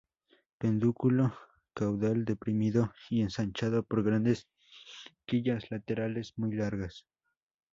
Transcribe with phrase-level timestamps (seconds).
[0.57, 1.31] Pedúnculo
[1.75, 4.47] caudal deprimido y ensanchado por grandes
[5.27, 7.05] quillas laterales muy largas.